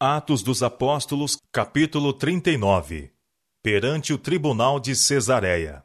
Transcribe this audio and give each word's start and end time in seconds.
Atos 0.00 0.44
dos 0.44 0.62
Apóstolos, 0.62 1.36
capítulo 1.50 2.12
39 2.12 3.10
Perante 3.60 4.12
o 4.12 4.18
tribunal 4.18 4.78
de 4.78 4.94
Cesareia. 4.94 5.82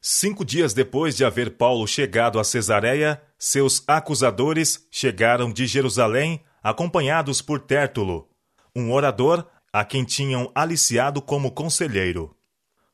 Cinco 0.00 0.44
dias 0.44 0.72
depois 0.72 1.16
de 1.16 1.24
haver 1.24 1.56
Paulo 1.56 1.88
chegado 1.88 2.38
a 2.38 2.44
Cesareia, 2.44 3.20
seus 3.36 3.82
acusadores 3.88 4.86
chegaram 4.92 5.52
de 5.52 5.66
Jerusalém, 5.66 6.40
acompanhados 6.62 7.42
por 7.42 7.58
Tértulo, 7.58 8.28
um 8.76 8.92
orador 8.92 9.44
a 9.72 9.84
quem 9.84 10.04
tinham 10.04 10.48
aliciado 10.54 11.20
como 11.20 11.50
conselheiro. 11.50 12.36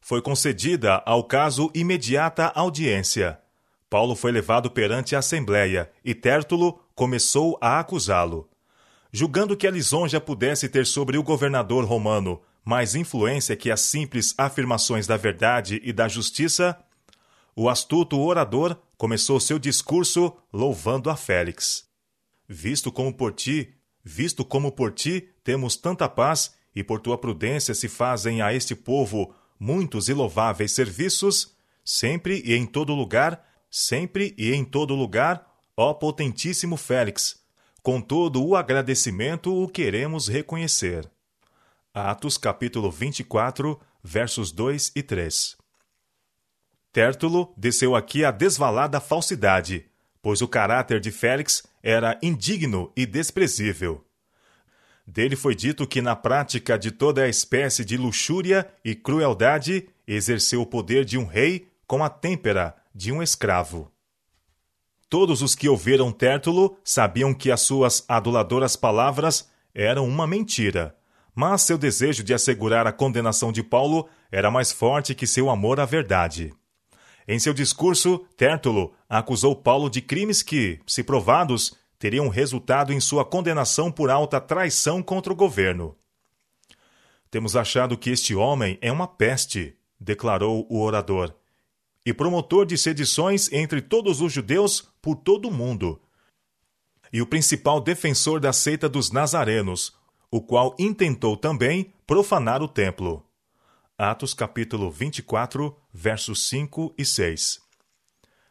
Foi 0.01 0.23
concedida 0.23 1.03
ao 1.05 1.25
caso 1.25 1.71
imediata 1.75 2.51
audiência. 2.55 3.39
Paulo 3.91 4.17
foi 4.17 4.33
levado 4.33 4.71
perante 4.71 5.15
a 5.15 5.19
Assembleia 5.19 5.91
e 6.03 6.15
Tértulo 6.15 6.83
começou 6.95 7.59
a 7.61 7.79
acusá-lo. 7.79 8.48
Julgando 9.11 9.57
que 9.57 9.67
a 9.67 9.71
lisonja 9.71 10.21
pudesse 10.21 10.69
ter 10.69 10.87
sobre 10.87 11.17
o 11.17 11.23
governador 11.23 11.85
romano 11.85 12.41
mais 12.69 12.95
influência 12.95 13.57
que 13.57 13.71
as 13.71 13.81
simples 13.81 14.35
afirmações 14.37 15.07
da 15.07 15.17
verdade 15.17 15.81
e 15.83 15.91
da 15.91 16.07
justiça, 16.07 16.79
o 17.57 17.67
astuto 17.71 18.21
orador 18.21 18.77
começou 18.99 19.41
seu 19.41 19.59
discurso 19.59 20.37
louvando 20.53 21.09
a 21.09 21.17
Félix. 21.17 21.89
Visto 22.47 22.93
como 22.93 23.15
por 23.15 23.33
ti, 23.33 23.75
visto 24.05 24.45
como 24.45 24.71
por 24.71 24.93
ti 24.93 25.31
temos 25.43 25.77
tanta 25.77 26.07
paz 26.11 26.55
e 26.77 26.85
por 26.85 27.01
tua 27.01 27.17
prudência 27.17 27.75
se 27.75 27.89
fazem 27.89 28.43
a 28.43 28.53
este 28.53 28.75
povo 28.75 29.35
muitos 29.59 30.11
e 30.11 30.13
louváveis 30.13 30.73
serviços, 30.73 31.57
sempre 31.83 32.43
e 32.45 32.55
em 32.55 32.67
todo 32.67 32.95
lugar, 32.95 33.43
sempre 33.71 34.35
e 34.37 34.53
em 34.53 34.63
todo 34.63 34.95
lugar, 34.95 35.43
ó 35.75 35.95
potentíssimo 35.95 36.77
Félix, 36.77 37.38
com 37.89 38.03
todo 38.03 38.45
o 38.45 38.55
agradecimento 38.55 39.51
o 39.51 39.67
queremos 39.67 40.29
reconhecer. 40.29 41.11
Atos 41.95 42.37
capítulo 42.37 42.91
24, 42.91 43.81
versos 44.05 44.53
2 44.53 44.93
e 44.95 45.03
3. 45.03 45.57
Tértulo 46.93 47.51
desceu 47.57 47.97
aqui 47.97 48.27
a 48.27 48.31
desvalada 48.31 49.01
falsidade, 49.01 49.87
pois 50.21 50.43
o 50.43 50.47
caráter 50.47 51.01
de 51.01 51.11
Félix 51.11 51.63
era 51.83 52.19
indigno 52.23 52.93
e 52.95 53.07
desprezível. 53.07 54.05
Dele 55.07 55.35
foi 55.35 55.55
dito 55.55 55.87
que, 55.87 56.03
na 56.03 56.15
prática 56.15 56.79
de 56.79 56.91
toda 56.91 57.23
a 57.23 57.29
espécie 57.31 57.87
de 57.87 57.97
luxúria 57.97 58.71
e 58.85 58.95
crueldade, 58.95 59.89
exerceu 60.07 60.61
o 60.61 60.67
poder 60.67 61.07
de 61.07 61.17
um 61.17 61.25
rei 61.25 61.73
com 61.87 62.05
a 62.05 62.11
têmpera 62.11 62.77
de 62.95 63.11
um 63.11 63.23
escravo. 63.23 63.91
Todos 65.09 65.41
os 65.41 65.55
que 65.55 65.69
ouviram 65.69 66.13
Tértulo 66.13 66.77
sabiam 66.85 67.33
que 67.33 67.51
as 67.51 67.63
suas 67.63 68.05
aduladoras 68.07 68.77
palavras 68.77 69.49
eram 69.75 70.07
uma 70.07 70.27
mentira, 70.27 70.95
mas 71.35 71.63
seu 71.63 71.79
desejo 71.79 72.23
de 72.23 72.35
assegurar 72.35 72.87
a 72.87 72.93
condenação 72.93 73.51
de 73.51 73.63
Paulo 73.63 74.07
era 74.31 74.51
mais 74.51 74.71
forte 74.71 75.15
que 75.15 75.27
seu 75.27 75.49
amor 75.49 75.81
à 75.81 75.87
verdade. 75.87 76.53
Em 77.27 77.39
seu 77.39 77.55
discurso, 77.55 78.27
Tértulo 78.37 78.93
acusou 79.09 79.57
Paulo 79.57 79.89
de 79.89 80.03
crimes 80.03 80.43
que, 80.43 80.81
se 80.87 81.03
provados, 81.03 81.75
teriam 81.99 82.29
resultado 82.29 82.93
em 82.93 83.01
sua 83.01 83.25
condenação 83.25 83.91
por 83.91 84.11
alta 84.11 84.41
traição 84.41 85.03
contra 85.03 85.33
o 85.33 85.37
governo. 85.37 85.97
Temos 87.31 87.57
achado 87.57 87.97
que 87.97 88.11
este 88.11 88.35
homem 88.35 88.79
é 88.81 88.91
uma 88.91 89.07
peste, 89.07 89.77
declarou 90.01 90.67
o 90.71 90.81
orador, 90.81 91.35
e 92.09 92.13
promotor 92.15 92.65
de 92.65 92.79
sedições 92.79 93.53
entre 93.53 93.83
todos 93.83 94.23
os 94.23 94.33
judeus 94.33 94.89
por 95.03 95.15
todo 95.15 95.47
o 95.47 95.53
mundo, 95.53 96.01
e 97.13 97.21
o 97.21 97.27
principal 97.27 97.83
defensor 97.83 98.41
da 98.41 98.51
seita 98.51 98.89
dos 98.89 99.13
nazarenos, 99.13 99.95
o 100.31 100.41
qual 100.41 100.75
intentou 100.79 101.37
também 101.37 101.93
profanar 102.07 102.63
o 102.63 102.69
templo. 102.69 103.23
Atos 103.99 104.33
capítulo 104.33 104.91
24, 104.91 105.77
versos 105.93 106.49
5 106.49 106.95
e 106.97 107.05
6. 107.05 107.61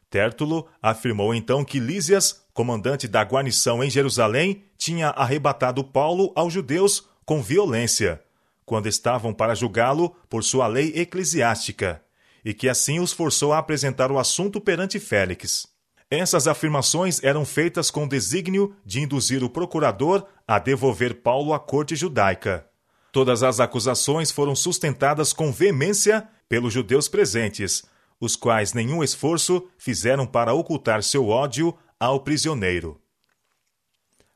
Tértulo 0.08 0.68
afirmou 0.80 1.34
então 1.34 1.66
que 1.66 1.80
Lísias, 1.80 2.46
comandante 2.54 3.08
da 3.08 3.24
guarnição 3.24 3.84
em 3.84 3.90
Jerusalém, 3.90 4.66
tinha 4.78 5.10
arrebatado 5.10 5.84
Paulo 5.84 6.32
aos 6.36 6.54
judeus 6.54 7.10
com 7.26 7.42
violência, 7.42 8.24
quando 8.68 8.86
estavam 8.86 9.34
para 9.34 9.56
julgá-lo 9.56 10.16
por 10.30 10.44
sua 10.44 10.68
lei 10.68 10.94
eclesiástica, 10.96 12.04
e 12.48 12.54
que 12.54 12.70
assim 12.70 12.98
os 13.02 13.12
forçou 13.12 13.52
a 13.52 13.58
apresentar 13.58 14.10
o 14.10 14.18
assunto 14.18 14.62
perante 14.62 15.02
Félix. 15.02 15.68
Essas 16.10 16.48
afirmações 16.48 17.22
eram 17.22 17.44
feitas 17.44 17.92
com 17.92 18.06
o 18.06 18.08
desígnio 18.08 18.74
de 18.86 19.02
induzir 19.02 19.44
o 19.44 19.50
procurador 19.50 20.26
a 20.48 20.58
devolver 20.58 21.16
Paulo 21.16 21.54
à 21.54 21.60
corte 21.60 21.94
judaica. 21.94 22.66
Todas 23.12 23.44
as 23.44 23.60
acusações 23.60 24.32
foram 24.32 24.56
sustentadas 24.56 25.34
com 25.34 25.52
veemência 25.52 26.26
pelos 26.48 26.72
judeus 26.72 27.10
presentes, 27.10 27.84
os 28.18 28.38
quais 28.38 28.72
nenhum 28.72 29.04
esforço 29.04 29.68
fizeram 29.78 30.26
para 30.26 30.54
ocultar 30.54 31.04
seu 31.04 31.28
ódio 31.28 31.78
ao 32.00 32.22
prisioneiro. 32.22 32.98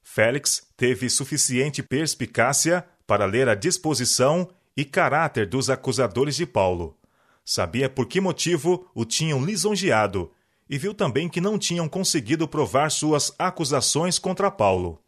Félix 0.03 0.67
teve 0.75 1.09
suficiente 1.09 1.81
perspicácia 1.81 2.85
para 3.07 3.23
ler 3.23 3.47
a 3.47 3.55
disposição 3.55 4.49
e 4.75 4.83
caráter 4.83 5.47
dos 5.47 5.69
acusadores 5.69 6.35
de 6.35 6.45
Paulo. 6.45 6.97
Sabia 7.43 7.89
por 7.89 8.05
que 8.05 8.21
motivo 8.21 8.89
o 8.93 9.03
tinham 9.03 9.43
lisonjeado 9.43 10.31
e 10.69 10.77
viu 10.77 10.93
também 10.93 11.27
que 11.27 11.41
não 11.41 11.57
tinham 11.57 11.89
conseguido 11.89 12.47
provar 12.47 12.89
suas 12.91 13.33
acusações 13.37 14.17
contra 14.17 14.49
Paulo. 14.49 15.03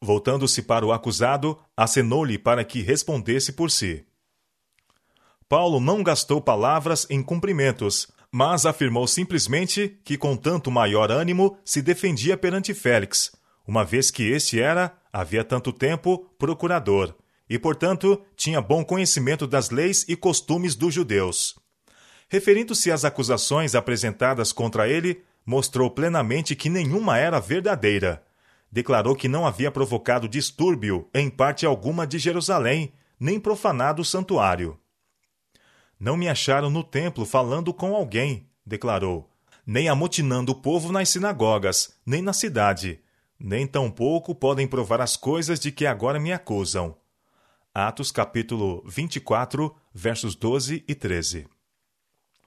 Voltando-se 0.00 0.62
para 0.62 0.86
o 0.86 0.92
acusado, 0.92 1.58
acenou-lhe 1.76 2.38
para 2.38 2.64
que 2.64 2.82
respondesse 2.82 3.52
por 3.52 3.70
si. 3.70 4.04
Paulo 5.48 5.80
não 5.80 6.02
gastou 6.02 6.40
palavras 6.40 7.06
em 7.10 7.22
cumprimentos, 7.22 8.08
mas 8.30 8.64
afirmou 8.64 9.06
simplesmente 9.06 9.98
que 10.04 10.16
com 10.16 10.36
tanto 10.36 10.70
maior 10.70 11.10
ânimo 11.10 11.58
se 11.64 11.82
defendia 11.82 12.36
perante 12.36 12.72
Félix, 12.72 13.32
uma 13.66 13.84
vez 13.84 14.10
que 14.10 14.24
este 14.24 14.60
era, 14.60 14.96
havia 15.12 15.44
tanto 15.44 15.72
tempo, 15.72 16.30
procurador, 16.38 17.14
e, 17.48 17.58
portanto, 17.58 18.22
tinha 18.36 18.60
bom 18.60 18.84
conhecimento 18.84 19.46
das 19.46 19.70
leis 19.70 20.04
e 20.08 20.16
costumes 20.16 20.74
dos 20.74 20.94
judeus. 20.94 21.58
Referindo-se 22.28 22.90
às 22.90 23.04
acusações 23.04 23.74
apresentadas 23.74 24.52
contra 24.52 24.88
ele, 24.88 25.22
mostrou 25.44 25.90
plenamente 25.90 26.56
que 26.56 26.70
nenhuma 26.70 27.18
era 27.18 27.38
verdadeira. 27.40 28.24
Declarou 28.70 29.14
que 29.14 29.28
não 29.28 29.46
havia 29.46 29.70
provocado 29.70 30.28
distúrbio 30.28 31.08
em 31.12 31.28
parte 31.28 31.66
alguma 31.66 32.06
de 32.06 32.18
Jerusalém, 32.18 32.92
nem 33.20 33.38
profanado 33.38 34.00
o 34.00 34.04
santuário. 34.04 34.78
Não 36.00 36.16
me 36.16 36.28
acharam 36.28 36.70
no 36.70 36.82
templo 36.82 37.24
falando 37.24 37.72
com 37.72 37.94
alguém, 37.94 38.48
declarou, 38.64 39.30
nem 39.66 39.88
amotinando 39.88 40.52
o 40.52 40.54
povo 40.54 40.90
nas 40.90 41.10
sinagogas, 41.10 41.96
nem 42.04 42.22
na 42.22 42.32
cidade, 42.32 43.00
nem 43.38 43.66
tampouco 43.66 44.34
podem 44.34 44.66
provar 44.66 45.00
as 45.00 45.16
coisas 45.16 45.60
de 45.60 45.70
que 45.70 45.84
agora 45.84 46.18
me 46.18 46.32
acusam. 46.32 46.96
Atos 47.74 48.12
capítulo 48.12 48.84
24, 48.86 49.74
versos 49.94 50.34
12 50.34 50.84
e 50.86 50.94
13 50.94 51.46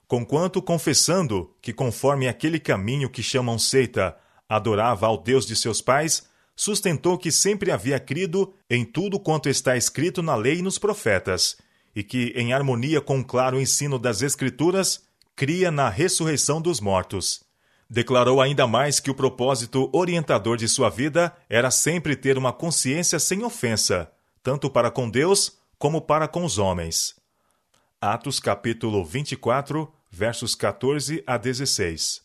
conquanto 0.06 0.62
confessando 0.62 1.54
que, 1.60 1.72
conforme 1.72 2.28
aquele 2.28 2.60
caminho 2.60 3.10
que 3.10 3.22
chamam 3.22 3.58
seita, 3.58 4.16
adorava 4.48 5.06
ao 5.06 5.20
Deus 5.20 5.46
de 5.46 5.56
seus 5.56 5.80
pais, 5.80 6.24
sustentou 6.54 7.18
que 7.18 7.32
sempre 7.32 7.70
havia 7.70 7.98
crido 7.98 8.54
em 8.70 8.84
tudo 8.84 9.18
quanto 9.18 9.48
está 9.48 9.76
escrito 9.76 10.22
na 10.22 10.34
lei 10.34 10.58
e 10.58 10.62
nos 10.62 10.78
profetas, 10.78 11.56
e 11.94 12.02
que, 12.02 12.32
em 12.36 12.52
harmonia 12.52 13.00
com 13.00 13.18
o 13.18 13.24
claro 13.24 13.60
ensino 13.60 13.98
das 13.98 14.22
Escrituras, 14.22 15.02
cria 15.34 15.70
na 15.70 15.88
ressurreição 15.88 16.60
dos 16.62 16.80
mortos. 16.80 17.44
Declarou 17.88 18.40
ainda 18.40 18.66
mais 18.66 19.00
que 19.00 19.10
o 19.10 19.14
propósito 19.14 19.90
orientador 19.92 20.56
de 20.56 20.68
sua 20.68 20.88
vida 20.88 21.36
era 21.48 21.70
sempre 21.70 22.16
ter 22.16 22.38
uma 22.38 22.52
consciência 22.52 23.18
sem 23.18 23.44
ofensa, 23.44 24.10
tanto 24.46 24.70
para 24.70 24.92
com 24.92 25.10
Deus 25.10 25.58
como 25.76 26.00
para 26.00 26.28
com 26.28 26.44
os 26.44 26.56
homens. 26.56 27.16
Atos 28.00 28.38
capítulo 28.38 29.04
24, 29.04 29.92
versos 30.08 30.54
14 30.54 31.20
a 31.26 31.36
16. 31.36 32.22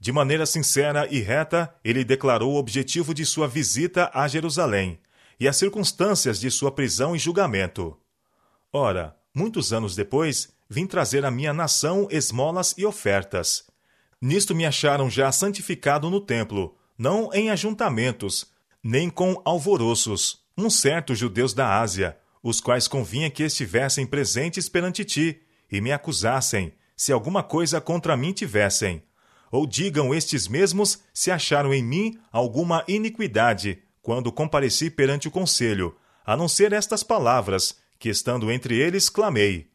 De 0.00 0.10
maneira 0.10 0.46
sincera 0.46 1.06
e 1.10 1.20
reta, 1.20 1.74
ele 1.84 2.02
declarou 2.04 2.54
o 2.54 2.56
objetivo 2.56 3.12
de 3.12 3.26
sua 3.26 3.46
visita 3.46 4.10
a 4.14 4.26
Jerusalém 4.26 4.98
e 5.38 5.46
as 5.46 5.58
circunstâncias 5.58 6.40
de 6.40 6.50
sua 6.50 6.72
prisão 6.72 7.14
e 7.14 7.18
julgamento. 7.18 7.94
Ora, 8.72 9.14
muitos 9.34 9.74
anos 9.74 9.94
depois, 9.94 10.54
vim 10.70 10.86
trazer 10.86 11.22
à 11.22 11.30
minha 11.30 11.52
nação 11.52 12.08
esmolas 12.10 12.74
e 12.78 12.86
ofertas. 12.86 13.66
Nisto 14.22 14.54
me 14.54 14.64
acharam 14.64 15.10
já 15.10 15.30
santificado 15.32 16.08
no 16.08 16.18
templo, 16.18 16.78
não 16.96 17.30
em 17.34 17.50
ajuntamentos, 17.50 18.46
nem 18.82 19.10
com 19.10 19.38
alvoroços, 19.44 20.47
uns 20.58 20.80
certos 20.80 21.16
judeus 21.16 21.54
da 21.54 21.78
Ásia, 21.78 22.18
os 22.42 22.60
quais 22.60 22.88
convinha 22.88 23.30
que 23.30 23.44
estivessem 23.44 24.04
presentes 24.04 24.68
perante 24.68 25.04
ti, 25.04 25.40
e 25.70 25.80
me 25.80 25.92
acusassem, 25.92 26.72
se 26.96 27.12
alguma 27.12 27.44
coisa 27.44 27.80
contra 27.80 28.16
mim 28.16 28.32
tivessem. 28.32 29.02
Ou 29.52 29.66
digam 29.66 30.12
estes 30.12 30.48
mesmos 30.48 30.98
se 31.14 31.30
acharam 31.30 31.72
em 31.72 31.82
mim 31.82 32.18
alguma 32.32 32.84
iniquidade, 32.88 33.82
quando 34.02 34.32
compareci 34.32 34.90
perante 34.90 35.28
o 35.28 35.30
conselho, 35.30 35.96
a 36.26 36.36
não 36.36 36.48
ser 36.48 36.72
estas 36.72 37.04
palavras, 37.04 37.78
que 37.98 38.08
estando 38.08 38.50
entre 38.50 38.76
eles 38.76 39.08
clamei: 39.08 39.70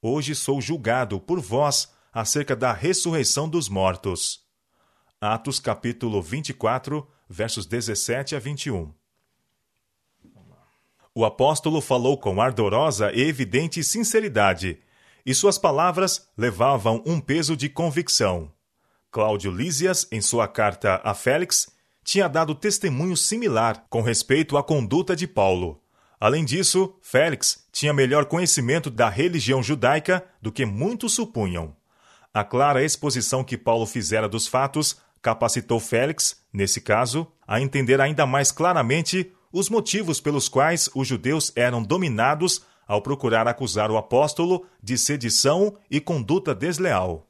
Hoje 0.00 0.34
sou 0.34 0.60
julgado 0.60 1.18
por 1.18 1.40
vós 1.40 1.90
acerca 2.12 2.54
da 2.54 2.72
ressurreição 2.72 3.48
dos 3.48 3.68
mortos. 3.68 4.40
Atos 5.20 5.58
capítulo 5.58 6.22
24, 6.22 7.06
versos 7.28 7.66
17 7.66 8.36
a 8.36 8.38
21. 8.38 8.99
O 11.14 11.24
apóstolo 11.24 11.80
falou 11.80 12.16
com 12.16 12.40
ardorosa 12.40 13.12
e 13.12 13.20
evidente 13.22 13.82
sinceridade, 13.82 14.78
e 15.26 15.34
suas 15.34 15.58
palavras 15.58 16.28
levavam 16.36 17.02
um 17.04 17.20
peso 17.20 17.56
de 17.56 17.68
convicção. 17.68 18.50
Cláudio 19.10 19.50
Lísias, 19.50 20.06
em 20.12 20.20
sua 20.20 20.46
carta 20.46 21.00
a 21.02 21.12
Félix, 21.12 21.68
tinha 22.04 22.28
dado 22.28 22.54
testemunho 22.54 23.16
similar 23.16 23.86
com 23.90 24.02
respeito 24.02 24.56
à 24.56 24.62
conduta 24.62 25.16
de 25.16 25.26
Paulo. 25.26 25.82
Além 26.18 26.44
disso, 26.44 26.94
Félix 27.02 27.66
tinha 27.72 27.92
melhor 27.92 28.26
conhecimento 28.26 28.88
da 28.88 29.08
religião 29.08 29.62
judaica 29.62 30.24
do 30.40 30.52
que 30.52 30.64
muitos 30.64 31.14
supunham. 31.14 31.74
A 32.32 32.44
clara 32.44 32.84
exposição 32.84 33.42
que 33.42 33.58
Paulo 33.58 33.84
fizera 33.84 34.28
dos 34.28 34.46
fatos 34.46 34.96
capacitou 35.20 35.80
Félix, 35.80 36.40
nesse 36.52 36.80
caso, 36.80 37.26
a 37.46 37.60
entender 37.60 38.00
ainda 38.00 38.24
mais 38.26 38.52
claramente 38.52 39.32
os 39.52 39.68
motivos 39.68 40.20
pelos 40.20 40.48
quais 40.48 40.88
os 40.94 41.06
judeus 41.06 41.52
eram 41.56 41.82
dominados 41.82 42.62
ao 42.86 43.00
procurar 43.00 43.46
acusar 43.46 43.90
o 43.90 43.96
apóstolo 43.96 44.66
de 44.82 44.98
sedição 44.98 45.76
e 45.90 46.00
conduta 46.00 46.54
desleal. 46.54 47.28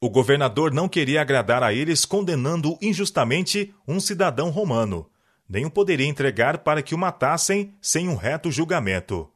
O 0.00 0.10
governador 0.10 0.72
não 0.72 0.88
queria 0.88 1.22
agradar 1.22 1.62
a 1.62 1.72
eles 1.72 2.04
condenando 2.04 2.78
injustamente 2.80 3.74
um 3.88 3.98
cidadão 3.98 4.50
romano, 4.50 5.10
nem 5.48 5.64
o 5.64 5.70
poderia 5.70 6.06
entregar 6.06 6.58
para 6.58 6.82
que 6.82 6.94
o 6.94 6.98
matassem 6.98 7.74
sem 7.80 8.08
um 8.08 8.14
reto 8.14 8.50
julgamento. 8.50 9.30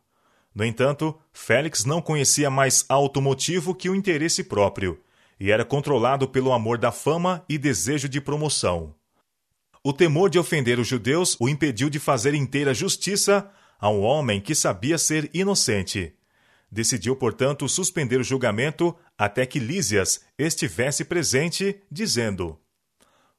No 0.55 0.65
entanto, 0.65 1.19
Félix 1.33 1.85
não 1.85 2.03
conhecia 2.03 2.51
mais 2.51 2.85
alto 2.89 3.23
motivo 3.23 3.75
que 3.75 3.89
o 3.89 3.95
interesse 3.95 4.43
próprio, 4.45 5.01
e 5.39 5.51
era 5.51 5.65
controlado 5.65 6.29
pelo 6.29 6.53
amor 6.53 6.77
da 6.77 6.93
fama 6.93 7.45
e 7.49 7.57
desejo 7.57 8.09
de 8.09 8.21
promoção. 8.21 8.95
O 9.83 9.95
temor 9.95 10.29
de 10.29 10.39
ofender 10.39 10.79
os 10.79 10.87
judeus 10.87 11.39
o 11.41 11.49
impediu 11.49 11.89
de 11.89 11.99
fazer 11.99 12.35
inteira 12.35 12.75
justiça 12.75 13.51
a 13.79 13.89
um 13.89 14.03
homem 14.03 14.39
que 14.39 14.55
sabia 14.55 14.99
ser 14.99 15.31
inocente. 15.33 16.13
Decidiu, 16.71 17.17
portanto, 17.17 17.67
suspender 17.67 18.21
o 18.21 18.25
julgamento 18.25 18.95
até 19.17 19.47
que 19.47 19.59
Lísias 19.59 20.21
estivesse 20.39 21.03
presente, 21.03 21.81
dizendo: 21.91 22.61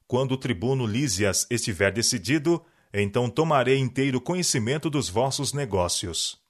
Quando 0.08 0.32
o 0.32 0.38
tribuno 0.38 0.88
Lísias 0.88 1.46
estiver 1.48 1.92
decidido, 1.92 2.66
então 2.92 3.30
tomarei 3.30 3.78
inteiro 3.78 4.20
conhecimento 4.20 4.90
dos 4.90 5.10
vossos 5.10 5.54
negócios. 5.54 6.42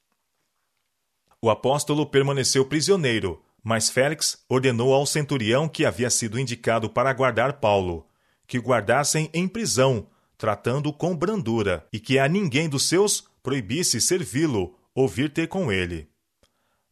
O 1.41 1.49
apóstolo 1.49 2.05
permaneceu 2.05 2.63
prisioneiro, 2.63 3.43
mas 3.61 3.89
Félix 3.89 4.41
ordenou 4.47 4.93
ao 4.93 5.05
centurião 5.05 5.67
que 5.67 5.85
havia 5.85 6.09
sido 6.09 6.39
indicado 6.39 6.89
para 6.89 7.11
guardar 7.11 7.59
Paulo 7.59 8.07
que 8.51 8.59
guardassem 8.59 9.29
em 9.33 9.47
prisão, 9.47 10.05
tratando 10.37 10.91
com 10.91 11.15
brandura, 11.15 11.87
e 11.89 12.01
que 12.01 12.19
a 12.19 12.27
ninguém 12.27 12.67
dos 12.67 12.83
seus 12.83 13.23
proibisse 13.41 14.01
servi-lo 14.01 14.77
ou 14.93 15.07
vir 15.07 15.31
ter 15.31 15.47
com 15.47 15.71
ele. 15.71 16.09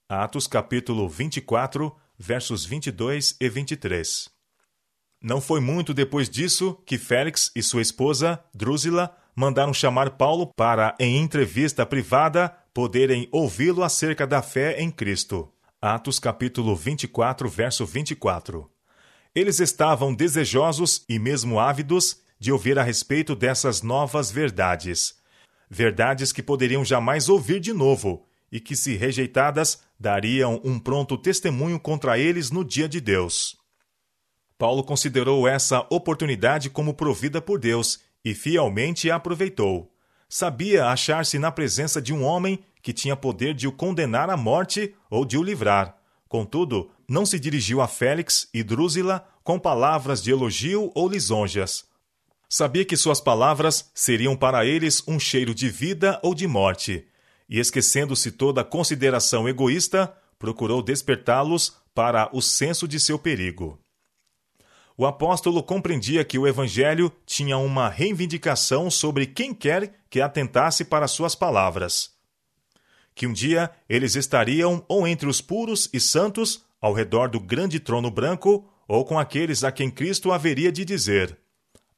Atos 0.07 0.47
capítulo 0.47 1.09
24, 1.09 1.93
versos 2.17 2.63
22 2.63 3.35
e 3.41 3.49
23. 3.49 4.29
Não 5.21 5.41
foi 5.41 5.59
muito 5.59 5.93
depois 5.93 6.29
disso 6.29 6.81
que 6.85 6.97
Félix 6.97 7.51
e 7.53 7.61
sua 7.61 7.81
esposa, 7.81 8.41
Drúzila, 8.53 9.13
mandaram 9.35 9.73
chamar 9.73 10.11
Paulo 10.11 10.53
para, 10.55 10.95
em 10.97 11.17
entrevista 11.17 11.85
privada, 11.85 12.55
poderem 12.73 13.27
ouvi-lo 13.33 13.83
acerca 13.83 14.25
da 14.25 14.41
fé 14.41 14.79
em 14.79 14.89
Cristo. 14.89 15.51
Atos 15.81 16.19
capítulo 16.19 16.73
24, 16.73 17.49
verso 17.49 17.85
24. 17.85 18.78
Eles 19.35 19.59
estavam 19.59 20.13
desejosos 20.13 21.03
e 21.07 21.19
mesmo 21.19 21.59
ávidos 21.59 22.19
de 22.39 22.51
ouvir 22.51 22.79
a 22.79 22.83
respeito 22.83 23.35
dessas 23.35 23.81
novas 23.81 24.31
verdades. 24.31 25.15
Verdades 25.69 26.31
que 26.31 26.41
poderiam 26.41 26.83
jamais 26.83 27.29
ouvir 27.29 27.59
de 27.59 27.71
novo 27.71 28.25
e 28.51 28.59
que, 28.59 28.75
se 28.75 28.95
rejeitadas, 28.95 29.83
dariam 29.99 30.59
um 30.63 30.79
pronto 30.79 31.17
testemunho 31.17 31.79
contra 31.79 32.17
eles 32.17 32.49
no 32.49 32.65
dia 32.65 32.89
de 32.89 32.99
Deus. 32.99 33.55
Paulo 34.57 34.83
considerou 34.83 35.47
essa 35.47 35.85
oportunidade 35.89 36.69
como 36.69 36.93
provida 36.93 37.39
por 37.39 37.59
Deus 37.59 37.99
e 38.25 38.33
fielmente 38.33 39.11
a 39.11 39.15
aproveitou. 39.15 39.93
Sabia 40.27 40.87
achar-se 40.87 41.37
na 41.39 41.51
presença 41.51 42.01
de 42.01 42.13
um 42.13 42.23
homem 42.23 42.59
que 42.81 42.93
tinha 42.93 43.15
poder 43.15 43.53
de 43.53 43.67
o 43.67 43.71
condenar 43.71 44.29
à 44.29 44.35
morte 44.35 44.93
ou 45.09 45.23
de 45.23 45.37
o 45.37 45.43
livrar. 45.43 45.97
Contudo, 46.27 46.91
não 47.09 47.25
se 47.25 47.39
dirigiu 47.39 47.81
a 47.81 47.87
Félix 47.87 48.47
e 48.53 48.61
Drúzila 48.61 49.27
com 49.43 49.59
palavras 49.59 50.21
de 50.21 50.31
elogio 50.31 50.91
ou 50.93 51.09
lisonjas. 51.09 51.83
Sabia 52.47 52.85
que 52.85 52.95
suas 52.95 53.19
palavras 53.19 53.89
seriam 53.93 54.37
para 54.37 54.65
eles 54.65 55.03
um 55.07 55.19
cheiro 55.19 55.53
de 55.53 55.69
vida 55.69 56.19
ou 56.23 56.35
de 56.35 56.47
morte, 56.47 57.07
e 57.49 57.59
esquecendo-se 57.59 58.31
toda 58.31 58.63
consideração 58.63 59.49
egoísta, 59.49 60.15
procurou 60.37 60.81
despertá-los 60.83 61.75
para 61.93 62.29
o 62.31 62.41
senso 62.41 62.87
de 62.87 62.99
seu 62.99 63.17
perigo. 63.17 63.79
O 64.95 65.05
apóstolo 65.05 65.63
compreendia 65.63 66.23
que 66.23 66.37
o 66.37 66.47
evangelho 66.47 67.11
tinha 67.25 67.57
uma 67.57 67.89
reivindicação 67.89 68.91
sobre 68.91 69.25
quem 69.25 69.53
quer 69.53 69.95
que 70.09 70.21
atentasse 70.21 70.85
para 70.85 71.07
suas 71.07 71.33
palavras. 71.35 72.11
Que 73.15 73.25
um 73.25 73.33
dia 73.33 73.71
eles 73.87 74.15
estariam 74.15 74.83
ou 74.87 75.07
entre 75.07 75.27
os 75.27 75.41
puros 75.41 75.89
e 75.93 75.99
santos 75.99 76.65
ao 76.81 76.93
redor 76.93 77.29
do 77.29 77.39
grande 77.39 77.79
trono 77.79 78.09
branco, 78.09 78.69
ou 78.87 79.05
com 79.05 79.19
aqueles 79.19 79.63
a 79.63 79.71
quem 79.71 79.91
Cristo 79.91 80.31
haveria 80.31 80.71
de 80.71 80.83
dizer: 80.83 81.37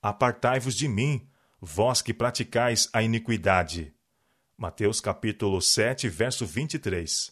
Apartai-vos 0.01 0.75
de 0.75 0.87
mim, 0.87 1.27
vós 1.59 2.01
que 2.01 2.13
praticais 2.13 2.89
a 2.91 3.01
iniquidade. 3.01 3.93
Mateus 4.57 4.99
capítulo 4.99 5.61
7, 5.61 6.09
verso 6.09 6.45
23. 6.45 7.31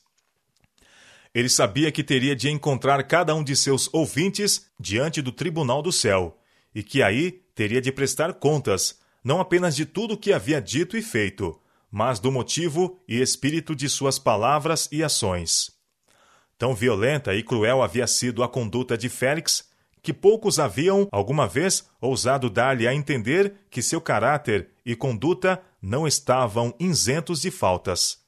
Ele 1.34 1.50
sabia 1.50 1.92
que 1.92 2.04
teria 2.04 2.36
de 2.36 2.50
encontrar 2.50 3.04
cada 3.04 3.36
um 3.36 3.44
de 3.44 3.56
seus 3.56 3.88
ouvintes 3.94 4.68
diante 4.80 5.22
do 5.22 5.32
tribunal 5.32 5.82
do 5.82 5.92
céu, 5.92 6.40
e 6.74 6.82
que 6.82 7.04
aí 7.04 7.44
teria 7.54 7.82
de 7.82 7.92
prestar 7.92 8.34
contas, 8.34 9.00
não 9.24 9.40
apenas 9.40 9.76
de 9.76 9.86
tudo 9.86 10.14
o 10.14 10.18
que 10.18 10.34
havia 10.34 10.62
dito 10.62 10.98
e 10.98 11.02
feito, 11.02 11.60
mas 11.92 12.20
do 12.20 12.32
motivo 12.32 13.00
e 13.08 13.22
espírito 13.22 13.76
de 13.76 13.90
suas 13.90 14.18
palavras 14.18 14.88
e 14.92 15.04
ações. 15.04 15.79
Tão 16.60 16.76
violenta 16.76 17.34
e 17.34 17.42
cruel 17.42 17.82
havia 17.82 18.06
sido 18.06 18.44
a 18.44 18.50
conduta 18.50 18.98
de 18.98 19.08
Félix 19.08 19.70
que 20.02 20.12
poucos 20.14 20.60
haviam 20.60 21.08
alguma 21.10 21.48
vez 21.48 21.90
ousado 22.02 22.50
dar-lhe 22.50 22.86
a 22.86 22.94
entender 22.94 23.54
que 23.70 23.82
seu 23.82 24.02
caráter 24.02 24.68
e 24.86 24.94
conduta 24.94 25.62
não 25.82 26.06
estavam 26.06 26.76
isentos 26.78 27.40
de 27.42 27.50
faltas. 27.50 28.20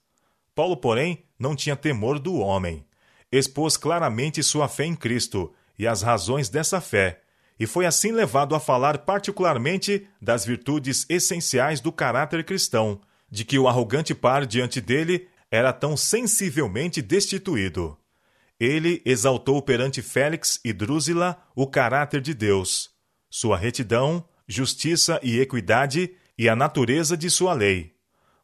Paulo, 0.56 0.78
porém, 0.78 1.26
não 1.38 1.58
tinha 1.58 1.76
temor 1.76 2.20
do 2.20 2.36
homem. 2.36 2.86
Expôs 3.30 3.76
claramente 3.76 4.42
sua 4.42 4.70
fé 4.70 4.86
em 4.86 4.96
Cristo 4.96 5.54
e 5.78 5.86
as 5.86 6.02
razões 6.02 6.48
dessa 6.48 6.80
fé, 6.80 7.20
e 7.60 7.68
foi 7.68 7.86
assim 7.86 8.14
levado 8.14 8.56
a 8.56 8.62
falar 8.62 9.00
particularmente 9.00 10.08
das 10.22 10.46
virtudes 10.46 11.06
essenciais 11.10 11.82
do 11.82 11.92
caráter 11.92 12.46
cristão, 12.46 13.02
de 13.30 13.44
que 13.44 13.60
o 13.60 13.68
arrogante 13.68 14.16
par 14.16 14.46
diante 14.46 14.80
dele 14.80 15.28
era 15.50 15.74
tão 15.74 15.98
sensivelmente 15.98 17.02
destituído. 17.02 17.98
Ele 18.62 19.02
exaltou 19.04 19.60
perante 19.60 20.04
Félix 20.04 20.60
e 20.64 20.72
Drúzila 20.72 21.36
o 21.56 21.66
caráter 21.66 22.22
de 22.22 22.32
Deus, 22.32 22.92
sua 23.28 23.58
retidão, 23.58 24.24
justiça 24.48 25.20
e 25.24 25.40
equidade 25.40 26.12
e 26.38 26.48
a 26.48 26.56
natureza 26.56 27.18
de 27.18 27.28
sua 27.28 27.54
lei. 27.54 27.96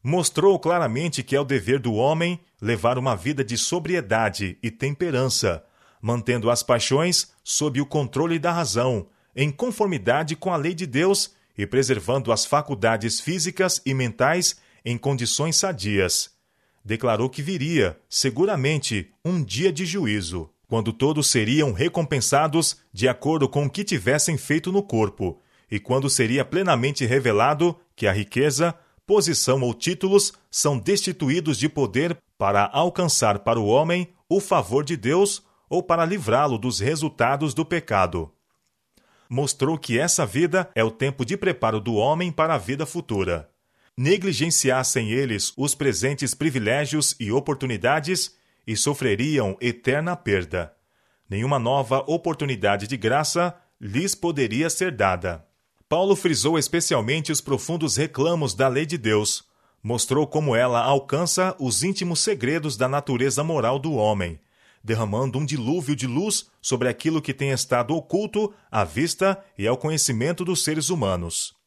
Mostrou 0.02 0.58
claramente 0.58 1.22
que 1.22 1.36
é 1.36 1.40
o 1.40 1.44
dever 1.44 1.78
do 1.78 1.94
homem 1.94 2.40
levar 2.60 2.98
uma 2.98 3.14
vida 3.14 3.44
de 3.44 3.56
sobriedade 3.56 4.58
e 4.60 4.72
temperança, 4.72 5.64
mantendo 6.02 6.50
as 6.50 6.64
paixões 6.64 7.30
sob 7.44 7.80
o 7.80 7.86
controle 7.86 8.40
da 8.40 8.50
razão, 8.50 9.06
em 9.36 9.52
conformidade 9.52 10.34
com 10.34 10.52
a 10.52 10.56
lei 10.56 10.74
de 10.74 10.84
Deus 10.84 11.32
e 11.56 11.64
preservando 11.64 12.32
as 12.32 12.44
faculdades 12.44 13.20
físicas 13.20 13.80
e 13.86 13.94
mentais 13.94 14.56
em 14.84 14.98
condições 14.98 15.54
sadias 15.54 16.36
declarou 16.88 17.28
que 17.28 17.42
viria, 17.42 18.00
seguramente, 18.08 19.12
um 19.22 19.44
dia 19.44 19.70
de 19.70 19.84
juízo, 19.84 20.48
quando 20.66 20.90
todos 20.90 21.26
seriam 21.26 21.70
recompensados 21.70 22.78
de 22.90 23.06
acordo 23.06 23.46
com 23.46 23.66
o 23.66 23.70
que 23.70 23.84
tivessem 23.84 24.38
feito 24.38 24.72
no 24.72 24.82
corpo, 24.82 25.38
e 25.70 25.78
quando 25.78 26.08
seria 26.08 26.46
plenamente 26.46 27.04
revelado 27.04 27.76
que 27.94 28.06
a 28.06 28.12
riqueza, 28.12 28.74
posição 29.06 29.60
ou 29.60 29.74
títulos 29.74 30.32
são 30.50 30.78
destituídos 30.78 31.58
de 31.58 31.68
poder 31.68 32.16
para 32.38 32.64
alcançar 32.72 33.40
para 33.40 33.60
o 33.60 33.66
homem 33.66 34.08
o 34.26 34.40
favor 34.40 34.82
de 34.82 34.96
Deus 34.96 35.42
ou 35.68 35.82
para 35.82 36.06
livrá-lo 36.06 36.56
dos 36.56 36.80
resultados 36.80 37.52
do 37.52 37.66
pecado. 37.66 38.32
mostrou 39.28 39.76
que 39.76 39.98
essa 39.98 40.24
vida 40.24 40.70
é 40.74 40.82
o 40.82 40.90
tempo 40.90 41.22
de 41.22 41.36
preparo 41.36 41.80
do 41.80 41.96
homem 41.96 42.32
para 42.32 42.54
a 42.54 42.58
vida 42.58 42.86
futura. 42.86 43.50
Negligenciassem 44.00 45.10
eles 45.10 45.52
os 45.56 45.74
presentes 45.74 46.32
privilégios 46.32 47.16
e 47.18 47.32
oportunidades 47.32 48.32
e 48.64 48.76
sofreriam 48.76 49.56
eterna 49.60 50.14
perda. 50.14 50.72
Nenhuma 51.28 51.58
nova 51.58 52.04
oportunidade 52.06 52.86
de 52.86 52.96
graça 52.96 53.56
lhes 53.80 54.14
poderia 54.14 54.70
ser 54.70 54.92
dada. 54.92 55.44
Paulo 55.88 56.14
frisou 56.14 56.56
especialmente 56.56 57.32
os 57.32 57.40
profundos 57.40 57.96
reclamos 57.96 58.54
da 58.54 58.68
lei 58.68 58.86
de 58.86 58.96
Deus, 58.96 59.42
mostrou 59.82 60.28
como 60.28 60.54
ela 60.54 60.80
alcança 60.80 61.56
os 61.58 61.82
íntimos 61.82 62.20
segredos 62.20 62.76
da 62.76 62.88
natureza 62.88 63.42
moral 63.42 63.80
do 63.80 63.94
homem, 63.94 64.38
derramando 64.80 65.40
um 65.40 65.44
dilúvio 65.44 65.96
de 65.96 66.06
luz 66.06 66.46
sobre 66.62 66.88
aquilo 66.88 67.20
que 67.20 67.34
tem 67.34 67.50
estado 67.50 67.96
oculto 67.96 68.54
à 68.70 68.84
vista 68.84 69.44
e 69.58 69.66
ao 69.66 69.76
conhecimento 69.76 70.44
dos 70.44 70.62
seres 70.62 70.88
humanos. 70.88 71.57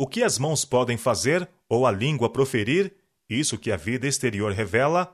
O 0.00 0.06
que 0.06 0.22
as 0.22 0.38
mãos 0.38 0.64
podem 0.64 0.96
fazer 0.96 1.48
ou 1.68 1.84
a 1.84 1.90
língua 1.90 2.30
proferir, 2.30 2.94
isso 3.28 3.58
que 3.58 3.72
a 3.72 3.76
vida 3.76 4.06
exterior 4.06 4.52
revela, 4.52 5.12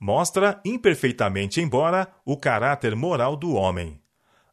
mostra 0.00 0.60
imperfeitamente 0.64 1.60
embora 1.60 2.12
o 2.24 2.36
caráter 2.36 2.96
moral 2.96 3.36
do 3.36 3.52
homem. 3.52 4.02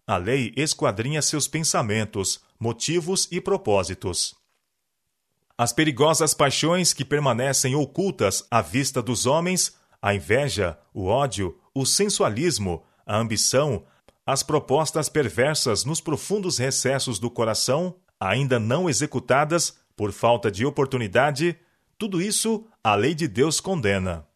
A 0.05 0.17
lei 0.17 0.53
esquadrinha 0.55 1.19
seus 1.19 1.47
pensamentos, 1.47 2.41
motivos 2.59 3.27
e 3.31 3.41
propósitos. 3.41 4.35
As 5.57 5.73
perigosas 5.73 6.35
paixões 6.35 6.93
que 6.93 7.03
permanecem 7.03 7.73
ocultas 7.73 8.45
à 8.51 8.61
vista 8.61 9.01
dos 9.01 9.25
homens, 9.25 9.75
a 9.99 10.13
inveja, 10.13 10.77
o 10.93 11.07
ódio, 11.07 11.59
o 11.73 11.87
sensualismo, 11.87 12.83
a 13.03 13.17
ambição, 13.17 13.83
as 14.27 14.43
propostas 14.43 15.09
perversas 15.09 15.83
nos 15.85 15.99
profundos 15.99 16.59
recessos 16.59 17.17
do 17.17 17.31
coração, 17.31 17.95
ainda 18.21 18.59
não 18.59 18.87
executadas 18.87 19.75
por 19.97 20.11
falta 20.11 20.51
de 20.51 20.63
oportunidade, 20.63 21.57
tudo 21.97 22.21
isso 22.21 22.67
a 22.83 22.93
lei 22.93 23.15
de 23.15 23.27
Deus 23.27 23.59
condena. 23.59 24.27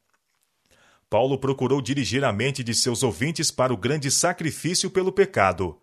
Paulo 1.08 1.38
procurou 1.38 1.80
dirigir 1.80 2.24
a 2.24 2.34
mente 2.34 2.63
de 2.63 2.74
seus 2.74 3.04
ouvintes 3.04 3.51
para 3.51 3.72
o 3.72 3.77
grande 3.77 4.10
sacrifício 4.10 4.89
pelo 4.89 5.12
pecado. 5.12 5.77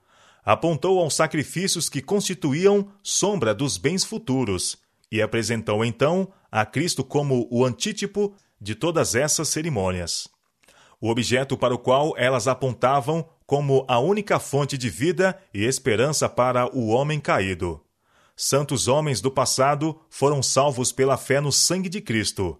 Apontou 0.45 0.99
aos 0.99 1.15
sacrifícios 1.15 1.89
que 1.89 2.03
constituíam 2.03 2.89
sombra 3.05 3.55
dos 3.55 3.77
bens 3.77 4.05
futuros 4.05 4.79
e 5.11 5.23
apresentou 5.23 5.85
então 5.85 6.33
a 6.51 6.67
Cristo 6.67 7.05
como 7.05 7.47
o 7.53 7.65
antítipo 7.65 8.35
de 8.61 8.75
todas 8.75 9.15
essas 9.15 9.49
cerimônias. 9.49 10.27
O 11.01 11.09
objeto 11.09 11.57
para 11.57 11.75
o 11.75 11.79
qual 11.79 12.15
elas 12.17 12.49
apontavam 12.49 13.25
como 13.47 13.85
a 13.89 13.99
única 13.99 14.39
fonte 14.39 14.79
de 14.79 14.89
vida 14.89 15.39
e 15.53 15.65
esperança 15.65 16.29
para 16.29 16.75
o 16.77 16.89
homem 16.89 17.21
caído. 17.21 17.82
Santos 18.37 18.89
homens 18.89 19.21
do 19.21 19.31
passado 19.31 20.01
foram 20.09 20.43
salvos 20.43 20.93
pela 20.93 21.17
fé 21.17 21.41
no 21.41 21.53
sangue 21.53 21.89
de 21.89 22.01
Cristo 22.01 22.59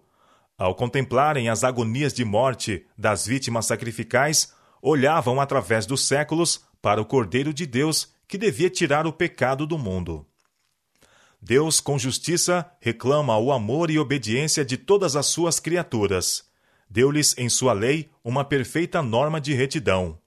ao 0.57 0.75
contemplarem 0.75 1.49
as 1.49 1.63
agonias 1.63 2.13
de 2.13 2.23
morte 2.23 2.85
das 2.97 3.25
vítimas 3.25 3.65
sacrificais, 3.65 4.53
olhavam 4.81 5.41
através 5.41 5.85
dos 5.85 6.07
séculos 6.07 6.61
para 6.81 7.01
o 7.01 7.05
Cordeiro 7.05 7.53
de 7.53 7.65
Deus 7.65 8.13
que 8.27 8.37
devia 8.37 8.69
tirar 8.69 9.07
o 9.07 9.13
pecado 9.13 9.65
do 9.65 9.77
mundo. 9.77 10.25
Deus, 11.41 11.81
com 11.81 11.99
justiça, 11.99 12.65
reclama 12.79 13.37
o 13.37 13.51
amor 13.51 13.91
e 13.91 13.99
obediência 13.99 14.63
de 14.63 14.77
todas 14.77 15.15
as 15.15 15.25
suas 15.25 15.59
criaturas. 15.59 16.45
Deu-lhes 16.89 17.35
em 17.37 17.49
sua 17.49 17.73
lei 17.73 18.09
uma 18.23 18.45
perfeita 18.45 19.01
norma 19.01 19.41
de 19.41 19.53
retidão. 19.53 20.17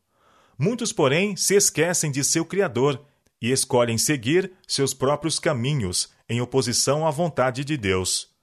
Muitos, 0.59 0.93
porém, 0.93 1.37
se 1.37 1.55
esquecem 1.55 2.11
de 2.11 2.23
seu 2.23 2.45
Criador 2.45 3.03
e 3.41 3.51
escolhem 3.51 3.99
seguir 3.99 4.53
seus 4.67 4.95
próprios 4.95 5.39
caminhos 5.39 6.11
em 6.29 6.41
oposição 6.41 7.07
à 7.07 7.11
vontade 7.11 7.65
de 7.65 7.77
Deus 7.77 8.37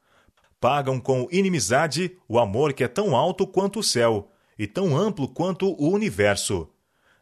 pagam 0.64 0.98
com 0.98 1.28
inimizade 1.30 2.18
o 2.26 2.40
amor 2.40 2.72
que 2.72 2.86
é 2.86 2.88
tão 2.88 3.18
alto 3.18 3.46
quanto 3.46 3.80
o 3.80 3.84
céu 3.84 4.32
e 4.58 4.66
tão 4.66 4.96
amplo 4.96 5.28
quanto 5.28 5.68
o 5.74 5.92
universo. 5.92 6.70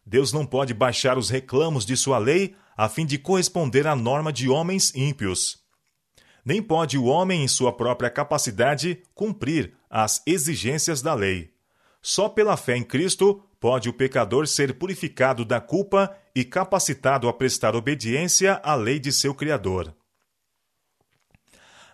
Deus 0.06 0.32
não 0.32 0.46
pode 0.46 0.76
baixar 0.76 1.18
os 1.18 1.28
reclamos 1.28 1.84
de 1.84 1.98
sua 1.98 2.20
lei 2.20 2.56
a 2.78 2.88
fim 2.88 3.04
de 3.04 3.18
corresponder 3.18 3.88
à 3.88 3.96
norma 3.96 4.32
de 4.32 4.48
homens 4.48 4.94
ímpios. 4.94 5.58
Nem 6.46 6.62
pode 6.62 7.00
o 7.00 7.06
homem, 7.06 7.44
em 7.44 7.48
sua 7.48 7.74
própria 7.74 8.12
capacidade, 8.12 9.02
cumprir 9.16 9.74
as 9.90 10.22
exigências 10.28 11.02
da 11.02 11.16
lei. 11.16 11.52
Só 12.00 12.30
pela 12.30 12.56
fé 12.56 12.78
em 12.78 12.84
Cristo 12.84 13.44
pode 13.62 13.88
o 13.88 13.94
pecador 13.94 14.48
ser 14.48 14.74
purificado 14.74 15.46
da 15.46 15.62
culpa 15.62 16.18
e 16.36 16.44
capacitado 16.44 17.30
a 17.30 17.34
prestar 17.34 17.76
obediência 17.76 18.60
à 18.64 18.74
lei 18.74 19.00
de 19.00 19.12
seu 19.12 19.36
Criador. 19.36 19.96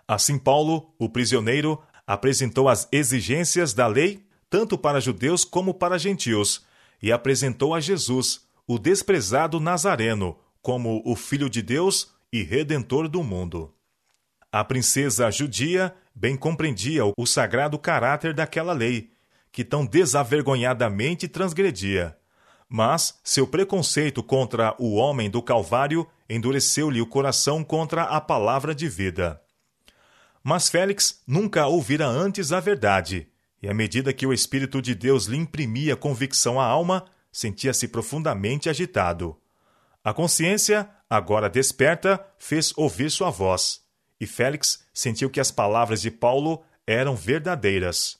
Assim, 0.08 0.40
Paulo, 0.40 0.96
o 0.98 1.10
prisioneiro, 1.10 1.84
apresentou 2.08 2.70
as 2.70 2.88
exigências 2.90 3.74
da 3.74 3.86
lei 3.86 4.26
tanto 4.50 4.78
para 4.78 5.02
judeus 5.02 5.44
como 5.44 5.74
para 5.74 6.00
gentios 6.00 6.66
e 7.04 7.12
apresentou 7.12 7.76
a 7.76 7.82
Jesus, 7.82 8.48
o 8.66 8.80
desprezado 8.80 9.60
Nazareno, 9.60 10.40
como 10.62 11.02
o 11.06 11.18
Filho 11.18 11.50
de 11.50 11.62
Deus 11.62 12.14
e 12.32 12.44
Redentor 12.44 13.10
do 13.10 13.22
mundo. 13.22 13.74
A 14.50 14.64
princesa 14.64 15.30
judia 15.30 15.94
bem 16.16 16.38
compreendia 16.38 17.04
o 17.18 17.26
sagrado 17.26 17.78
caráter 17.78 18.34
daquela 18.34 18.72
lei, 18.72 19.12
que 19.58 19.66
tão 19.66 19.84
desavergonhadamente 19.84 21.28
transgredia. 21.28 22.16
Mas 22.70 23.20
seu 23.24 23.48
preconceito 23.48 24.22
contra 24.22 24.76
o 24.78 24.94
homem 24.94 25.32
do 25.32 25.42
Calvário 25.42 26.08
endureceu-lhe 26.30 27.02
o 27.02 27.08
coração 27.08 27.64
contra 27.64 28.04
a 28.04 28.22
palavra 28.22 28.76
de 28.76 28.88
vida. 28.88 29.42
Mas 30.44 30.70
Félix 30.70 31.24
nunca 31.26 31.66
ouvira 31.66 32.06
antes 32.06 32.52
a 32.52 32.60
verdade, 32.60 33.30
e 33.60 33.68
à 33.68 33.74
medida 33.74 34.14
que 34.14 34.28
o 34.28 34.32
Espírito 34.32 34.80
de 34.80 34.94
Deus 34.94 35.26
lhe 35.26 35.38
imprimia 35.38 35.96
convicção 35.96 36.62
à 36.62 36.66
alma, 36.68 37.06
sentia-se 37.32 37.88
profundamente 37.88 38.70
agitado. 38.70 39.36
A 40.04 40.14
consciência, 40.14 40.88
agora 41.10 41.50
desperta, 41.50 42.24
fez 42.38 42.72
ouvir 42.78 43.10
sua 43.10 43.32
voz, 43.32 43.82
e 44.20 44.28
Félix 44.28 44.86
sentiu 44.94 45.32
que 45.32 45.40
as 45.40 45.50
palavras 45.50 46.00
de 46.00 46.12
Paulo 46.12 46.64
eram 46.86 47.16
verdadeiras. 47.16 48.20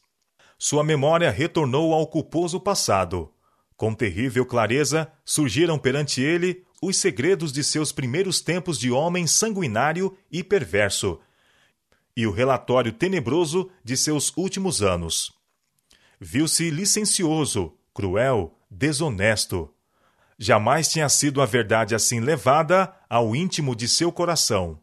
Sua 0.58 0.84
memória 0.84 1.30
retornou 1.30 1.94
ao 1.94 2.08
culposo 2.08 2.60
passado. 2.60 3.32
Com 3.76 3.94
terrível 3.94 4.46
clareza, 4.46 5.12
surgiram 5.24 5.78
perante 5.78 6.22
ele 6.22 6.66
os 6.82 6.98
segredos 6.98 7.52
de 7.52 7.64
seus 7.64 7.92
primeiros 7.92 8.42
tempos 8.42 8.80
de 8.80 8.92
homem 8.92 9.28
sanguinário 9.28 10.18
e 10.32 10.44
perverso, 10.44 11.20
e 12.16 12.26
o 12.26 12.32
relatório 12.32 12.92
tenebroso 12.92 13.70
de 13.84 13.96
seus 13.96 14.36
últimos 14.36 14.82
anos. 14.82 15.32
Viu-se 16.20 16.72
licencioso, 16.72 17.78
cruel, 17.94 18.58
desonesto. 18.70 19.72
Jamais 20.40 20.88
tinha 20.88 21.08
sido 21.10 21.42
a 21.42 21.46
verdade 21.46 21.94
assim 21.94 22.20
levada 22.20 22.92
ao 23.08 23.36
íntimo 23.36 23.76
de 23.76 23.88
seu 23.88 24.12
coração. 24.12 24.80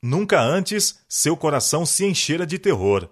Nunca 0.00 0.40
antes 0.40 1.00
seu 1.08 1.36
coração 1.36 1.84
se 1.84 2.04
enchera 2.04 2.46
de 2.46 2.58
terror. 2.58 3.08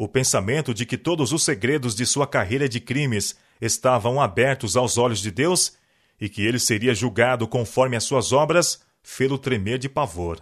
O 0.00 0.06
pensamento 0.06 0.72
de 0.72 0.86
que 0.86 0.96
todos 0.96 1.32
os 1.32 1.42
segredos 1.42 1.92
de 1.92 2.06
sua 2.06 2.24
carreira 2.24 2.68
de 2.68 2.78
crimes 2.78 3.36
estavam 3.60 4.20
abertos 4.20 4.76
aos 4.76 4.96
olhos 4.96 5.18
de 5.18 5.32
Deus 5.32 5.76
e 6.20 6.28
que 6.28 6.40
ele 6.46 6.60
seria 6.60 6.94
julgado 6.94 7.48
conforme 7.48 7.96
as 7.96 8.04
suas 8.04 8.32
obras 8.32 8.80
fê-lo 9.02 9.36
tremer 9.36 9.76
de 9.76 9.88
pavor. 9.88 10.40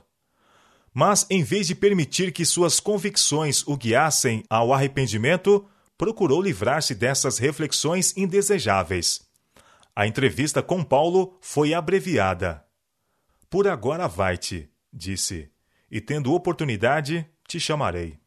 Mas, 0.92 1.26
em 1.30 1.42
vez 1.42 1.66
de 1.66 1.74
permitir 1.74 2.32
que 2.32 2.44
suas 2.44 2.78
convicções 2.78 3.66
o 3.66 3.78
guiassem 3.78 4.44
ao 4.50 4.74
arrependimento, 4.74 5.66
procurou 5.96 6.42
livrar-se 6.42 6.94
dessas 6.94 7.38
reflexões 7.38 8.14
indesejáveis. 8.14 9.22
A 9.94 10.06
entrevista 10.06 10.62
com 10.62 10.84
Paulo 10.84 11.38
foi 11.40 11.72
abreviada. 11.72 12.62
Por 13.48 13.66
agora 13.66 14.06
vai-te, 14.06 14.68
disse, 14.92 15.48
e 15.90 15.98
tendo 15.98 16.34
oportunidade, 16.34 17.26
te 17.48 17.58
chamarei. 17.58 18.25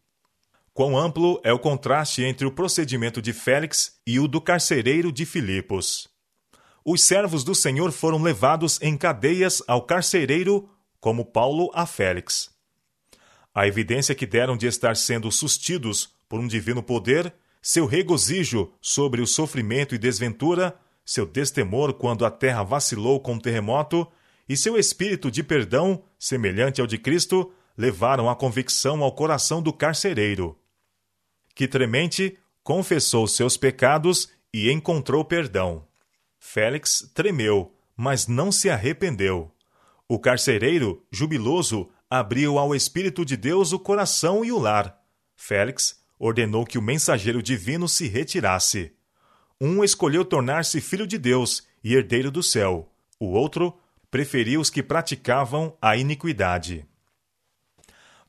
Quão 0.79 0.98
amplo 0.98 1.41
é 1.43 1.51
o 1.51 1.59
contraste 1.59 2.24
entre 2.24 2.48
o 2.48 2.51
procedimento 2.53 3.21
de 3.21 3.33
Félix 3.33 4.00
e 4.07 4.17
o 4.17 4.29
do 4.29 4.39
carcereiro 4.39 5.12
de 5.12 5.25
Filipos. 5.25 6.07
Os 6.86 7.03
servos 7.03 7.43
do 7.43 7.53
Senhor 7.53 7.91
foram 7.91 8.24
levados 8.24 8.81
em 8.81 8.95
cadeias 8.95 9.62
ao 9.67 9.81
carcereiro, 9.81 10.69
como 11.01 11.25
Paulo 11.25 11.69
a 11.74 11.86
Félix. 11.86 12.50
A 13.53 13.67
evidência 13.67 14.15
que 14.15 14.25
deram 14.25 14.55
de 14.55 14.67
estar 14.67 14.95
sendo 14.95 15.29
sustidos 15.33 16.13
por 16.29 16.39
um 16.39 16.48
divino 16.48 16.81
poder, 16.81 17.33
seu 17.62 17.86
regozijo 17.86 18.71
sobre 18.79 19.21
o 19.21 19.27
sofrimento 19.27 19.93
e 19.93 19.98
desventura, 19.98 20.74
seu 21.03 21.25
destemor 21.25 21.93
quando 21.95 22.25
a 22.25 22.31
terra 22.31 22.63
vacilou 22.63 23.19
com 23.19 23.36
o 23.36 23.41
terremoto, 23.41 24.07
e 24.48 24.55
seu 24.55 24.77
espírito 24.77 25.29
de 25.29 25.43
perdão, 25.43 26.01
semelhante 26.17 26.79
ao 26.79 26.88
de 26.88 26.98
Cristo, 26.98 27.51
levaram 27.77 28.29
a 28.29 28.36
convicção 28.36 29.03
ao 29.03 29.12
coração 29.12 29.62
do 29.62 29.74
carcereiro, 29.74 30.57
que 31.59 31.67
tremente 31.67 32.37
confessou 32.63 33.27
seus 33.27 33.57
pecados 33.57 34.29
e 34.53 34.71
encontrou 34.71 35.25
perdão. 35.25 35.85
Félix 36.39 37.11
tremeu, 37.13 37.75
mas 37.97 38.27
não 38.27 38.49
se 38.49 38.69
arrependeu. 38.69 39.51
O 40.07 40.17
carcereiro, 40.17 41.05
jubiloso, 41.11 41.89
abriu 42.09 42.57
ao 42.57 42.73
Espírito 42.73 43.25
de 43.25 43.35
Deus 43.35 43.73
o 43.73 43.77
coração 43.77 44.45
e 44.45 44.53
o 44.53 44.57
lar. 44.57 45.03
Félix 45.35 45.99
ordenou 46.17 46.65
que 46.65 46.77
o 46.77 46.81
mensageiro 46.81 47.43
divino 47.43 47.89
se 47.89 48.07
retirasse. 48.07 48.93
Um 49.59 49.83
escolheu 49.83 50.23
tornar-se 50.23 50.79
filho 50.79 51.05
de 51.05 51.17
Deus 51.17 51.67
e 51.83 51.93
herdeiro 51.93 52.31
do 52.31 52.41
céu. 52.41 52.89
O 53.19 53.31
outro 53.31 53.77
preferiu 54.09 54.61
os 54.61 54.69
que 54.69 54.81
praticavam 54.81 55.75
a 55.81 55.97
iniquidade. 55.97 56.87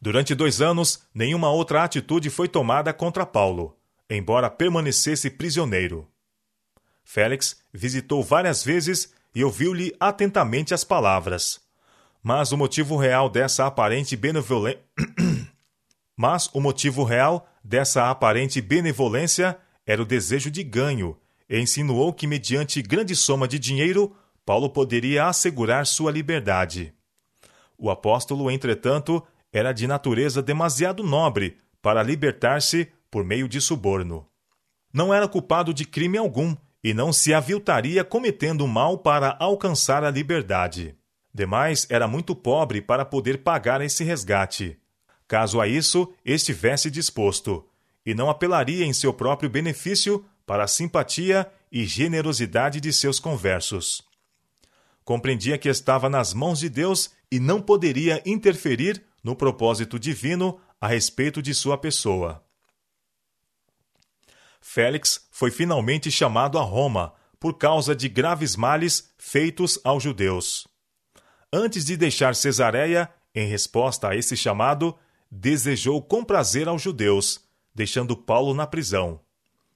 Durante 0.00 0.34
dois 0.34 0.62
anos, 0.62 1.02
nenhuma 1.14 1.50
outra 1.50 1.84
atitude 1.84 2.30
foi 2.30 2.48
tomada 2.48 2.92
contra 2.92 3.26
Paulo, 3.26 3.76
embora 4.08 4.48
permanecesse 4.48 5.28
prisioneiro. 5.28 6.08
Félix 7.04 7.62
visitou 7.72 8.22
várias 8.22 8.64
vezes 8.64 9.12
e 9.34 9.44
ouviu-lhe 9.44 9.94
atentamente 10.00 10.72
as 10.72 10.84
palavras. 10.84 11.60
Mas 12.22 12.52
o 12.52 12.56
motivo 12.56 12.96
real 12.96 13.28
dessa 13.28 13.66
aparente 13.66 14.16
benevolência. 14.16 14.80
Mas 16.16 16.50
o 16.52 16.60
motivo 16.60 17.02
real 17.02 17.48
dessa 17.64 18.10
aparente 18.10 18.60
benevolência 18.60 19.58
era 19.86 20.02
o 20.02 20.04
desejo 20.04 20.50
de 20.50 20.62
ganho, 20.62 21.16
e 21.48 21.58
insinuou 21.58 22.12
que, 22.12 22.26
mediante 22.26 22.82
grande 22.82 23.16
soma 23.16 23.48
de 23.48 23.58
dinheiro, 23.58 24.14
Paulo 24.44 24.70
poderia 24.70 25.26
assegurar 25.26 25.86
sua 25.86 26.12
liberdade. 26.12 26.94
O 27.76 27.90
apóstolo, 27.90 28.50
entretanto, 28.50 29.26
era 29.52 29.72
de 29.72 29.86
natureza 29.86 30.42
demasiado 30.42 31.02
nobre 31.02 31.58
para 31.82 32.02
libertar-se 32.02 32.88
por 33.10 33.24
meio 33.24 33.48
de 33.48 33.60
suborno. 33.60 34.26
Não 34.92 35.12
era 35.12 35.28
culpado 35.28 35.72
de 35.72 35.84
crime 35.84 36.18
algum 36.18 36.56
e 36.82 36.94
não 36.94 37.12
se 37.12 37.34
aviltaria 37.34 38.04
cometendo 38.04 38.66
mal 38.66 38.98
para 38.98 39.36
alcançar 39.38 40.02
a 40.04 40.10
liberdade. 40.10 40.96
Demais, 41.32 41.86
era 41.88 42.08
muito 42.08 42.34
pobre 42.34 42.80
para 42.80 43.04
poder 43.04 43.38
pagar 43.38 43.80
esse 43.80 44.02
resgate. 44.02 44.78
Caso 45.28 45.60
a 45.60 45.68
isso 45.68 46.12
estivesse 46.24 46.90
disposto, 46.90 47.64
e 48.04 48.14
não 48.14 48.28
apelaria 48.28 48.84
em 48.84 48.92
seu 48.92 49.12
próprio 49.12 49.48
benefício 49.48 50.24
para 50.44 50.64
a 50.64 50.68
simpatia 50.68 51.46
e 51.70 51.84
generosidade 51.84 52.80
de 52.80 52.92
seus 52.92 53.20
conversos. 53.20 54.02
Compreendia 55.04 55.56
que 55.56 55.68
estava 55.68 56.08
nas 56.08 56.34
mãos 56.34 56.58
de 56.58 56.68
Deus 56.68 57.10
e 57.30 57.38
não 57.38 57.60
poderia 57.60 58.20
interferir 58.26 59.04
no 59.22 59.36
propósito 59.36 59.98
divino 59.98 60.60
a 60.80 60.88
respeito 60.88 61.42
de 61.42 61.54
sua 61.54 61.76
pessoa. 61.76 62.42
Félix 64.60 65.26
foi 65.30 65.50
finalmente 65.50 66.10
chamado 66.10 66.58
a 66.58 66.62
Roma 66.62 67.14
por 67.38 67.54
causa 67.54 67.94
de 67.96 68.08
graves 68.08 68.56
males 68.56 69.12
feitos 69.18 69.78
aos 69.82 70.02
judeus. 70.02 70.68
Antes 71.52 71.84
de 71.84 71.96
deixar 71.96 72.34
Cesareia, 72.34 73.10
em 73.34 73.48
resposta 73.48 74.08
a 74.08 74.16
esse 74.16 74.36
chamado, 74.36 74.96
desejou 75.30 76.02
comprazer 76.02 76.68
aos 76.68 76.82
judeus, 76.82 77.40
deixando 77.74 78.16
Paulo 78.16 78.54
na 78.54 78.66
prisão. 78.66 79.20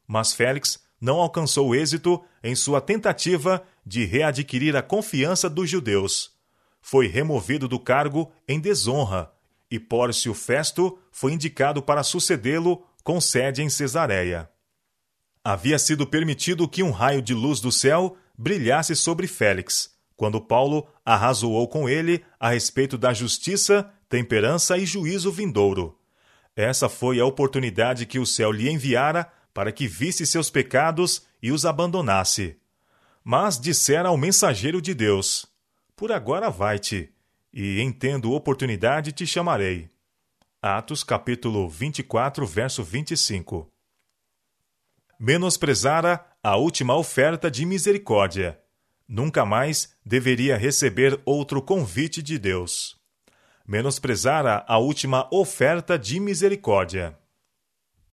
Mas 0.06 0.32
Félix 0.32 0.82
não 1.00 1.20
alcançou 1.20 1.74
êxito 1.74 2.22
em 2.42 2.54
sua 2.54 2.80
tentativa 2.80 3.62
de 3.84 4.04
readquirir 4.04 4.76
a 4.76 4.82
confiança 4.82 5.48
dos 5.48 5.68
judeus. 5.68 6.32
Foi 6.80 7.06
removido 7.06 7.66
do 7.66 7.80
cargo 7.80 8.30
em 8.46 8.60
desonra 8.60 9.33
e 9.74 9.80
Pórcio 9.80 10.32
Festo 10.32 10.96
foi 11.10 11.32
indicado 11.32 11.82
para 11.82 12.04
sucedê-lo 12.04 12.86
com 13.02 13.20
sede 13.20 13.60
em 13.60 13.68
Cesareia. 13.68 14.48
Havia 15.42 15.80
sido 15.80 16.06
permitido 16.06 16.68
que 16.68 16.80
um 16.80 16.92
raio 16.92 17.20
de 17.20 17.34
luz 17.34 17.60
do 17.60 17.72
céu 17.72 18.16
brilhasse 18.38 18.94
sobre 18.94 19.26
Félix, 19.26 19.90
quando 20.16 20.40
Paulo 20.40 20.86
arrazoou 21.04 21.66
com 21.66 21.88
ele 21.88 22.24
a 22.38 22.50
respeito 22.50 22.96
da 22.96 23.12
justiça, 23.12 23.92
temperança 24.08 24.78
e 24.78 24.86
juízo 24.86 25.32
vindouro. 25.32 25.98
Essa 26.54 26.88
foi 26.88 27.18
a 27.18 27.26
oportunidade 27.26 28.06
que 28.06 28.20
o 28.20 28.24
céu 28.24 28.52
lhe 28.52 28.70
enviara 28.70 29.28
para 29.52 29.72
que 29.72 29.88
visse 29.88 30.24
seus 30.24 30.50
pecados 30.50 31.22
e 31.42 31.50
os 31.50 31.66
abandonasse. 31.66 32.56
Mas 33.24 33.58
dissera 33.58 34.08
ao 34.08 34.16
mensageiro 34.16 34.80
de 34.80 34.94
Deus: 34.94 35.46
Por 35.96 36.12
agora 36.12 36.48
vai-te, 36.48 37.12
e 37.54 37.80
em 37.80 37.92
tendo 37.92 38.32
oportunidade 38.32 39.12
te 39.12 39.24
chamarei. 39.24 39.88
Atos 40.60 41.04
capítulo 41.04 41.68
24, 41.68 42.44
verso 42.44 42.82
25. 42.82 43.70
Menosprezara 45.20 46.26
a 46.42 46.56
última 46.56 46.96
oferta 46.96 47.48
de 47.48 47.64
misericórdia. 47.64 48.60
Nunca 49.06 49.44
mais 49.44 49.96
deveria 50.04 50.56
receber 50.56 51.20
outro 51.24 51.62
convite 51.62 52.20
de 52.20 52.38
Deus. 52.38 52.96
Menosprezara 53.64 54.64
a 54.66 54.78
última 54.78 55.28
oferta 55.32 55.96
de 55.96 56.18
misericórdia. 56.18 57.16